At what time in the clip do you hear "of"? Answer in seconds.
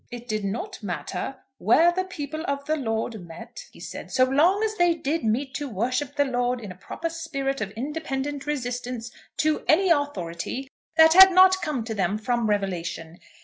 2.47-2.65, 7.61-7.69